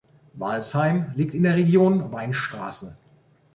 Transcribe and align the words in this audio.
Walsheim 0.33 1.11
liegt 1.13 1.35
in 1.35 1.43
der 1.43 1.55
Region 1.55 2.11
Weinstraße. 2.11 2.97